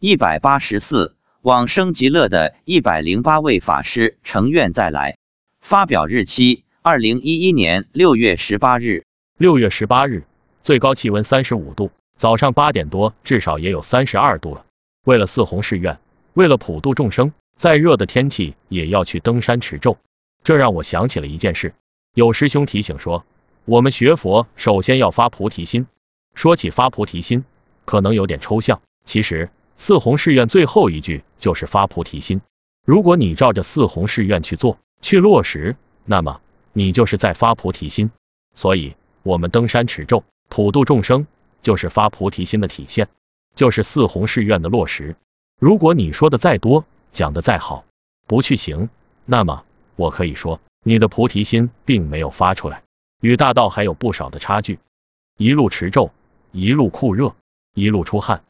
[0.00, 5.18] 一百八十四，往生极乐的一百零八位法师成愿再来。
[5.60, 9.02] 发表日期：二零一一年六月十八日。
[9.38, 10.22] 六月十八日，
[10.62, 14.64] 最高气温三十五度，早上八点多至少也有三十二度了。
[15.04, 15.98] 为了四弘誓愿，
[16.32, 19.98] 为了普度众生，再热的天气也要去登山持咒。
[20.44, 21.74] 这让我想起了一件事。
[22.14, 23.26] 有师兄提醒说，
[23.64, 25.88] 我们学佛首先要发菩提心。
[26.36, 27.44] 说起发菩提心，
[27.84, 28.80] 可能有点抽象。
[29.04, 32.42] 其实四弘誓愿最后一句就是发菩提心。
[32.84, 36.42] 如果你照着四弘誓愿去做，去落实，那么
[36.74, 38.10] 你就是在发菩提心。
[38.54, 38.94] 所以。
[39.24, 41.26] 我们登山持咒，普度众生，
[41.60, 43.08] 就是发菩提心的体现，
[43.54, 45.16] 就是四弘誓愿的落实。
[45.60, 47.84] 如果你说的再多，讲的再好，
[48.26, 48.88] 不去行，
[49.26, 49.64] 那么
[49.96, 52.84] 我可以说，你的菩提心并没有发出来，
[53.20, 54.78] 与大道还有不少的差距。
[55.36, 56.10] 一路持咒，
[56.52, 57.34] 一路酷热，
[57.74, 58.44] 一路出汗。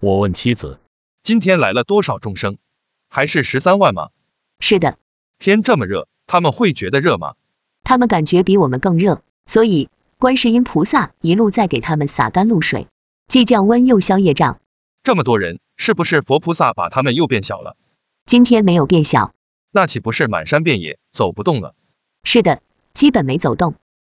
[0.00, 0.78] 我问妻子，
[1.24, 2.58] 今天来了多少众生？
[3.08, 4.10] 还是十三万吗？
[4.60, 4.96] 是的。
[5.40, 7.34] 天这么热，他们会觉得热吗？
[7.82, 9.90] 他们感觉比我们更热，所以。
[10.18, 12.88] 观世音菩萨一路在给他们洒甘露水，
[13.28, 14.60] 既降温又消业障。
[15.04, 17.76] 这么多人，是不是佛菩萨把他们又变小了？
[18.26, 19.32] 今天没有变小，
[19.70, 21.76] 那岂不是满山遍野走不动了？
[22.24, 22.62] 是的，
[22.94, 23.76] 基本没走动。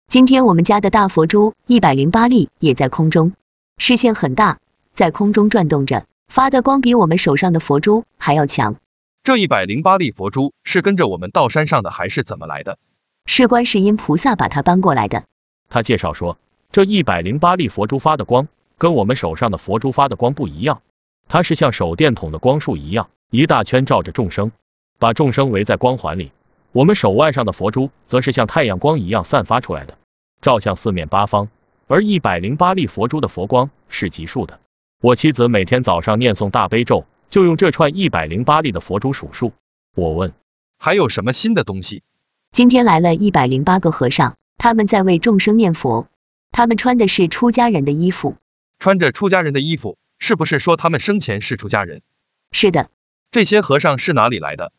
[0.07, 3.33] 今天我们家的大佛珠一百零八粒也在空中，
[3.77, 4.61] 视线很大，
[4.99, 8.75] 在空中转动着，发的光比我们手上的佛珠还要强。
[9.23, 12.79] 这一百零八粒佛珠是跟着我们到山上的，还是怎么来的？
[13.25, 15.23] 是观世音菩萨把它搬过来的。
[15.69, 16.37] 他介绍说，
[16.73, 20.83] 这一百零八粒佛珠发的光，跟我们手上的佛珠发的光不一样，
[21.29, 24.51] 它是像手电筒的光束一样，一大圈照着众生，
[24.99, 26.33] 把众生围在光环里。
[26.73, 29.97] 我们手腕上的佛珠，则是像太阳光一样散发出来的，
[30.43, 31.49] 照向四面八方。
[31.87, 34.59] 而一百零八粒佛珠的佛光是极数的。
[35.01, 39.53] 我妻子每天早上念诵大悲咒，就用这串一百零八粒的佛珠数数。
[39.95, 40.33] 我问，
[40.77, 42.03] 还有什么新的东西？
[42.51, 44.35] 今天来了一百零八个和尚。
[44.57, 46.09] 他们在为众生念佛，
[46.51, 48.35] 他们穿的是出家人的衣服，
[48.81, 52.03] 穿着出家人的衣服，是不是说他们生前是出家人？
[52.51, 52.91] 是的。
[53.31, 54.73] 这些和尚是哪里来的？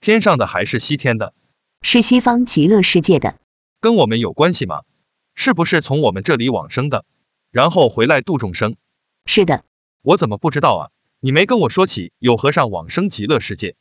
[0.00, 1.34] 天上的还是西天的？
[1.82, 3.36] 是西方极乐世界的。
[3.82, 4.84] 跟我们有关系吗？
[5.34, 7.04] 是不是从我们这里往生的，
[7.50, 8.76] 然后回来度众生？
[9.26, 9.64] 是的。
[10.02, 10.90] 我怎么不知道啊？
[11.20, 13.74] 你没跟我说起有和尚往生极乐世界？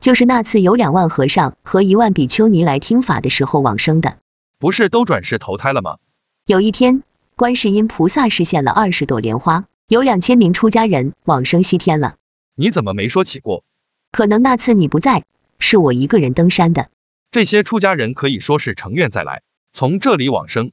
[0.00, 4.18] 就是那次有两万和尚和一万比丘尼来听法的时候往生的。
[4.58, 5.98] 不是都转世投胎了吗？
[6.46, 7.02] 有一天，
[7.36, 12.16] 观世音菩萨实现了二十朵莲花，有两千名出家人往生西天了。
[12.54, 13.64] 你怎么没说起过？
[14.10, 15.24] 可能那次你不在，
[15.58, 16.90] 是我一个人登山的。
[17.30, 19.42] 这些出家人可以说是成愿再来，
[19.72, 20.72] 从这里往生，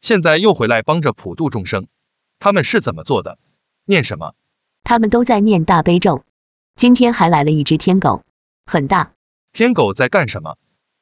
[0.00, 1.86] 现在又回来帮着普度众生。
[2.38, 3.38] 他们是怎么做的？
[3.90, 4.34] 念什么？
[4.84, 6.22] 他们都在念大悲咒。
[6.76, 8.22] 今天还来了一只天狗，
[8.64, 9.10] 很大。
[9.52, 10.56] 天狗在干什么？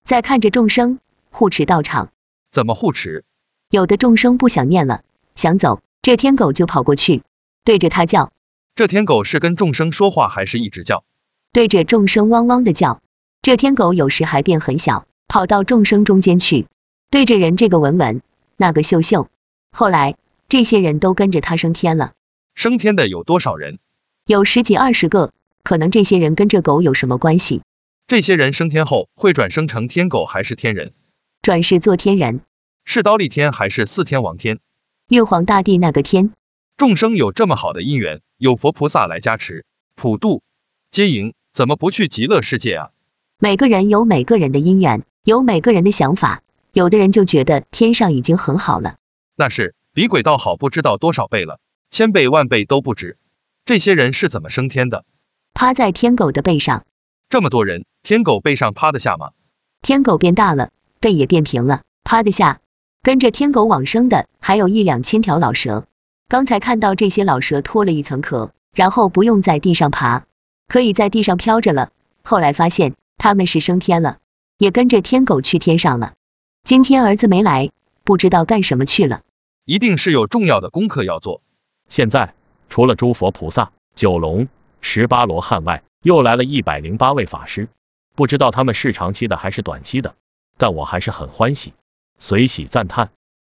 [0.05, 0.99] 在看着众生。
[1.31, 2.09] 护持道场，
[2.51, 3.25] 怎么护持？
[3.71, 5.03] 有的众生不想念了，
[5.37, 7.23] 想走，这天狗就跑过去，
[7.63, 8.33] 对着他叫。
[8.75, 11.05] 这天狗是跟众生说话，还是一直叫？
[11.53, 13.03] 对着众生汪汪的叫。
[13.43, 16.67] 这天狗有时还变很小，跑到众生中间去，
[17.11, 18.23] 对着人这个闻闻，
[18.57, 19.29] 那个嗅嗅。
[19.71, 20.17] 后来
[20.49, 22.13] 这些人都跟着他升天了。
[22.59, 23.79] 升天的有多少人？
[24.27, 25.33] 有十几二十个，
[25.63, 27.63] 可能这些人跟这狗有什么关系？
[28.09, 30.93] 这些人升天后会转生成天狗还是天人？
[31.41, 32.41] 转世做天人，
[32.85, 34.59] 是刀立天还是四天王天？
[35.09, 36.33] 玉皇大帝那个天。
[36.77, 39.65] 众生有这么好的姻缘，有佛菩萨来加持、
[39.95, 40.43] 普渡、
[40.91, 42.91] 接引，怎么不去极乐世界啊？
[43.39, 46.43] 每个人有每个人的因缘，有每个人的想法。
[46.73, 48.97] 有的人就觉得天上已经很好了，
[49.37, 51.61] 那是比鬼道好不知道多少倍了，
[51.91, 53.19] 千倍万倍都不止。
[53.65, 55.05] 这些人是怎么升天的？
[55.55, 56.85] 趴在天狗的背上。
[57.29, 59.31] 这么多人，天狗背上趴得下吗？
[59.83, 60.71] 天狗变大了。
[61.01, 62.61] 背也变平了，趴得下。
[63.03, 65.87] 跟着天狗往生的还有一两千条老蛇。
[66.27, 70.25] 刚才看到这些老蛇脱了一层壳，然后不用在地上爬，
[70.67, 71.91] 可以在地上飘着了。
[72.25, 74.19] 后来发现他们是升天了，
[74.59, 76.15] 也跟着天狗去天上了。
[76.65, 77.71] 今天儿子没来，
[78.03, 79.23] 不知道干什么去了。
[79.65, 81.43] 一定是有重要的功课要做。
[81.89, 82.35] 现在
[82.69, 84.49] 除了诸佛菩萨、九龙、
[84.81, 87.69] 十八罗汉外，又来了一百零八位法师，
[88.15, 90.15] 不知道他们是长期的还是短期的。
[90.57, 91.73] 但我还是很欢喜，
[92.19, 93.11] 随喜赞叹。